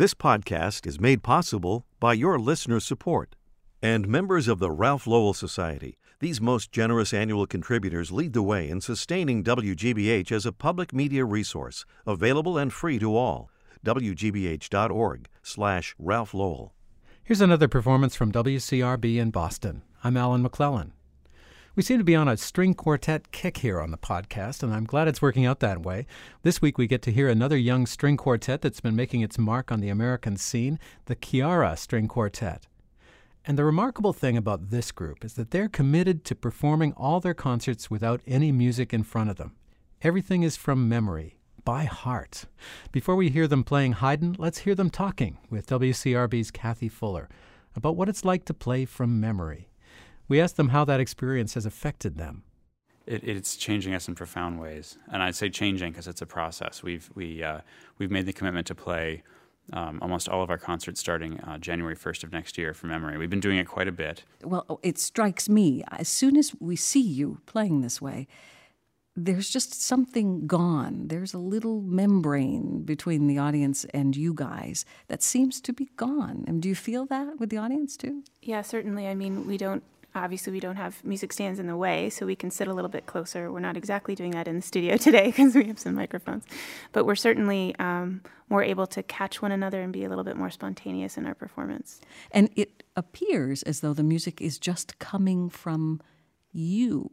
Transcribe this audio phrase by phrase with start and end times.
[0.00, 3.36] This podcast is made possible by your listener support.
[3.82, 8.70] And members of the Ralph Lowell Society, these most generous annual contributors lead the way
[8.70, 13.50] in sustaining WGBH as a public media resource, available and free to all.
[13.84, 16.72] WGBH.org slash Ralph Lowell.
[17.22, 19.82] Here's another performance from WCRB in Boston.
[20.02, 20.92] I'm Alan McLellan.
[21.76, 24.84] We seem to be on a string quartet kick here on the podcast, and I'm
[24.84, 26.04] glad it's working out that way.
[26.42, 29.70] This week we get to hear another young string quartet that's been making its mark
[29.70, 32.66] on the American scene, the Chiara String Quartet.
[33.46, 37.34] And the remarkable thing about this group is that they're committed to performing all their
[37.34, 39.54] concerts without any music in front of them.
[40.02, 42.46] Everything is from memory, by heart.
[42.90, 47.28] Before we hear them playing Haydn, let's hear them talking with WCRB's Cathy Fuller
[47.76, 49.69] about what it's like to play from memory.
[50.30, 52.44] We asked them how that experience has affected them.
[53.04, 56.84] It, it's changing us in profound ways, and I'd say changing because it's a process.
[56.84, 57.62] We've we uh,
[57.98, 59.24] we've made the commitment to play
[59.72, 63.18] um, almost all of our concerts starting uh, January 1st of next year from memory.
[63.18, 64.22] We've been doing it quite a bit.
[64.44, 68.28] Well, it strikes me as soon as we see you playing this way,
[69.16, 71.08] there's just something gone.
[71.08, 76.44] There's a little membrane between the audience and you guys that seems to be gone.
[76.46, 78.22] And do you feel that with the audience too?
[78.42, 79.08] Yeah, certainly.
[79.08, 79.82] I mean, we don't
[80.14, 82.88] obviously we don't have music stands in the way so we can sit a little
[82.88, 85.94] bit closer we're not exactly doing that in the studio today because we have some
[85.94, 86.44] microphones
[86.92, 90.36] but we're certainly um, more able to catch one another and be a little bit
[90.36, 92.00] more spontaneous in our performance
[92.32, 96.00] and it appears as though the music is just coming from
[96.52, 97.10] you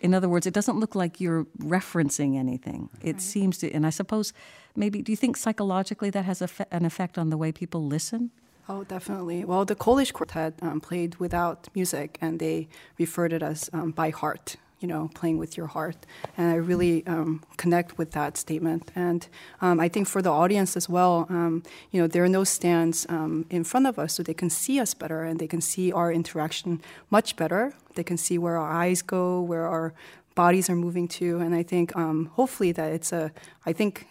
[0.00, 2.88] in other words, it doesn't look like you're referencing anything.
[3.02, 3.20] It right.
[3.20, 4.32] seems to, and I suppose
[4.76, 8.30] maybe, do you think psychologically that has an effect on the way people listen?
[8.70, 9.44] Oh, definitely.
[9.46, 14.10] Well, the Polish quartet um, played without music, and they referred it as um, by
[14.10, 15.96] heart you know, playing with your heart.
[16.36, 18.90] And I really um, connect with that statement.
[18.94, 19.26] And
[19.60, 23.04] um, I think for the audience as well, um, you know, there are no stands
[23.08, 25.90] um, in front of us so they can see us better and they can see
[25.90, 27.74] our interaction much better.
[27.96, 29.94] They can see where our eyes go, where our
[30.36, 31.38] bodies are moving to.
[31.40, 33.32] And I think hopefully that it's a,
[33.66, 34.06] I think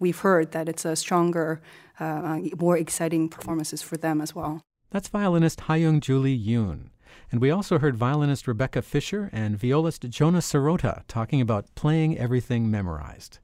[0.00, 1.60] we've heard that it's a stronger,
[2.00, 4.62] uh, more exciting performances for them as well.
[4.90, 6.90] That's violinist Hyeyung Julie Yoon.
[7.30, 12.70] And we also heard violinist Rebecca Fischer and violist Jonah Sirota talking about playing everything
[12.70, 13.38] memorized.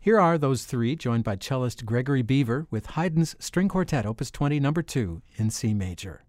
[0.00, 4.60] Here are those three, joined by cellist Gregory Beaver with Haydn's String Quartet, Opus 20,
[4.60, 6.24] number 2, in C major.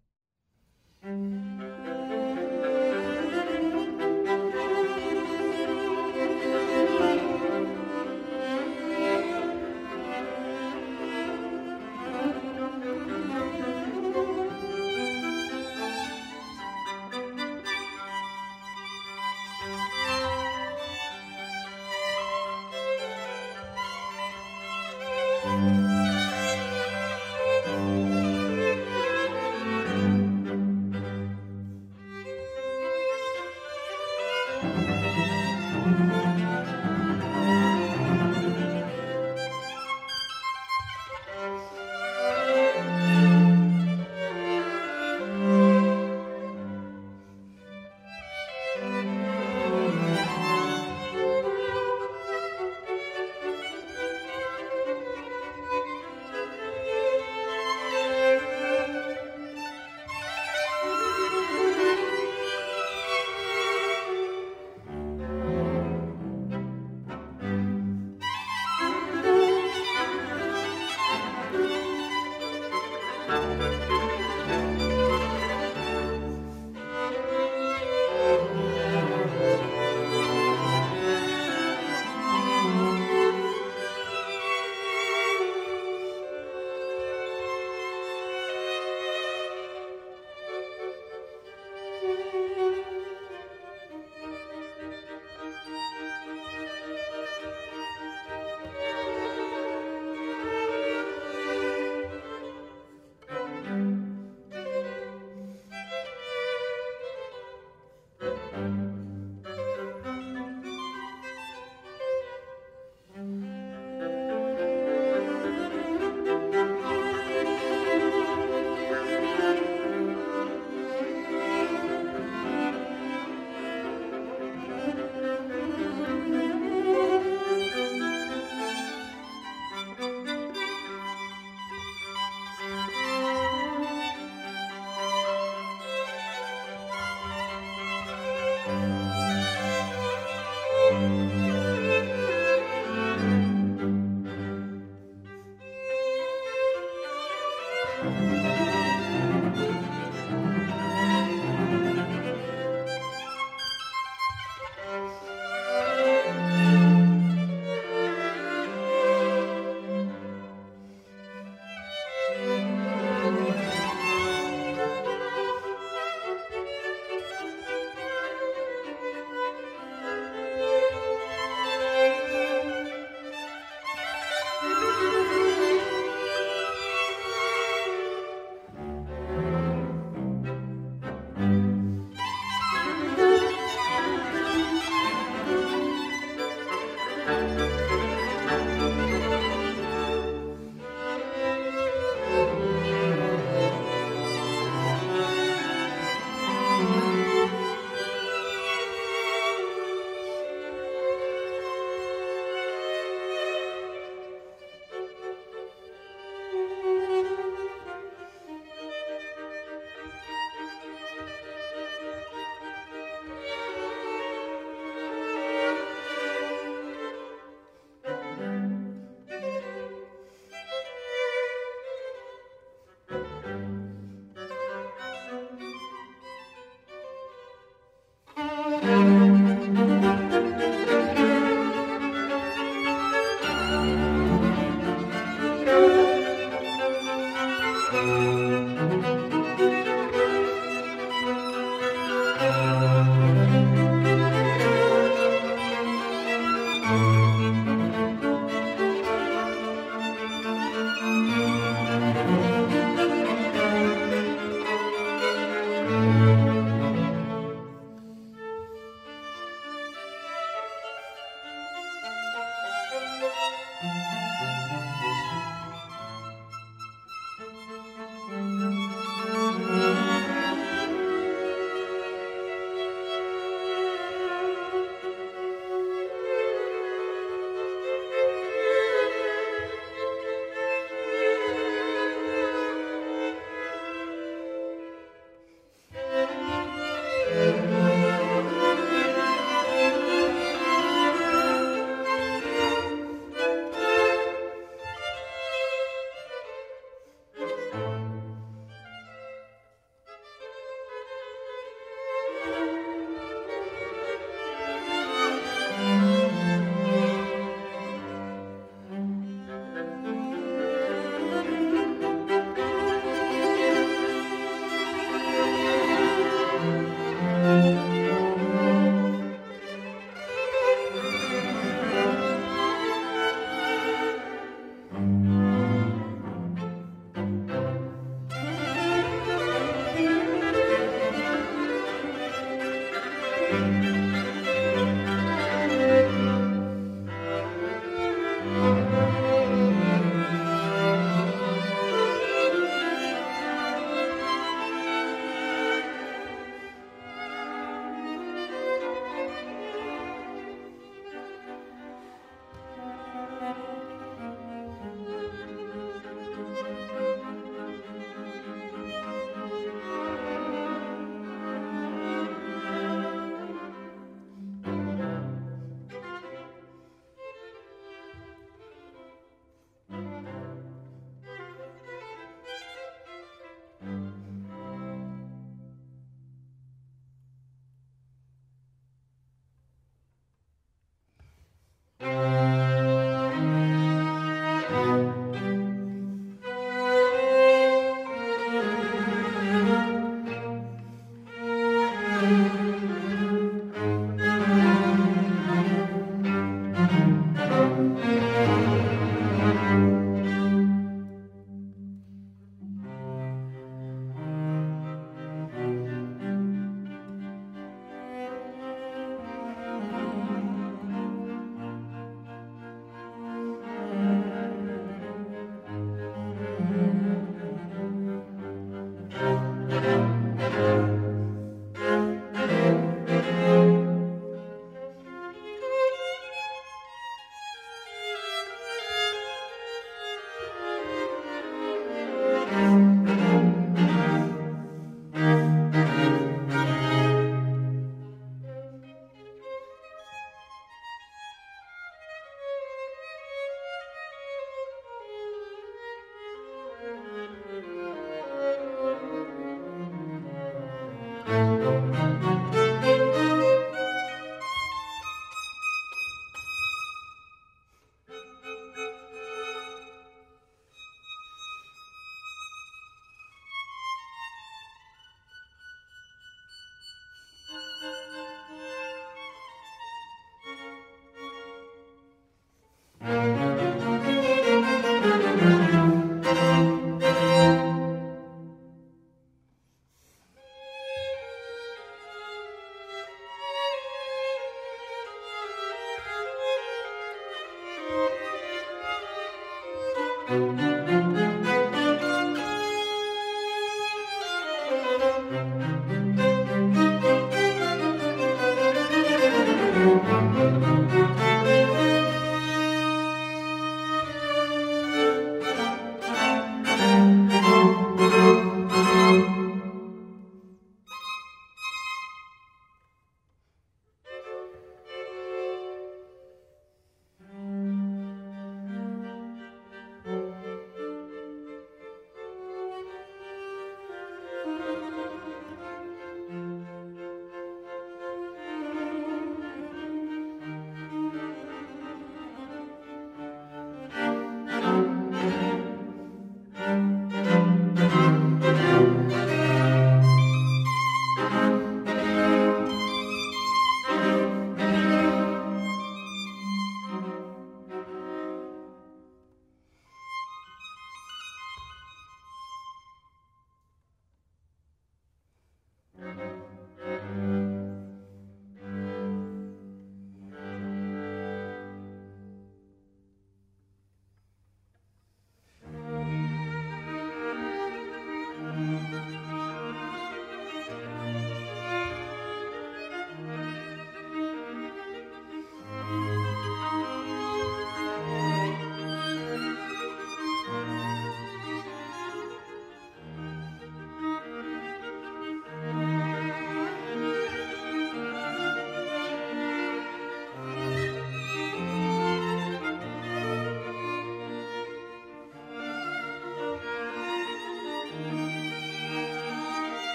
[473.03, 473.32] Mm-hmm.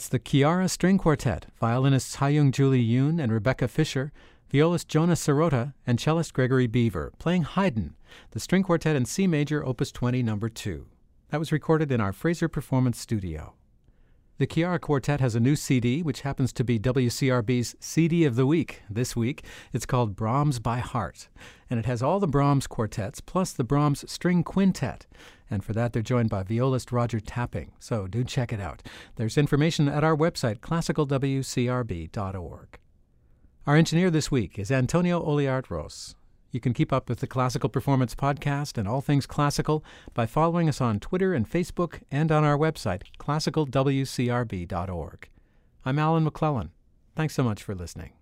[0.00, 4.12] That's the Chiara String Quartet, violinists Hyeyung Julie Yoon and Rebecca Fischer,
[4.50, 7.96] violist Jonah Sirota, and cellist Gregory Beaver, playing Haydn,
[8.30, 10.86] the string quartet in C major, opus 20, number 2.
[11.28, 13.52] That was recorded in our Fraser Performance Studio.
[14.40, 18.46] The Chiara Quartet has a new CD, which happens to be WCRB's CD of the
[18.46, 19.44] Week this week.
[19.70, 21.28] It's called Brahms by Heart,
[21.68, 25.06] and it has all the Brahms quartets plus the Brahms String Quintet.
[25.50, 27.72] And for that, they're joined by violist Roger Tapping.
[27.80, 28.82] So do check it out.
[29.16, 32.78] There's information at our website, classicalwcrb.org.
[33.66, 36.14] Our engineer this week is Antonio Oliart Ros.
[36.50, 39.84] You can keep up with the Classical Performance Podcast and all things classical
[40.14, 45.28] by following us on Twitter and Facebook and on our website, classicalwcrb.org.
[45.84, 46.70] I'm Alan McLellan.
[47.14, 48.19] Thanks so much for listening.